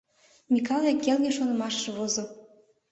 [0.51, 2.23] Микале келге шонымашыш возо.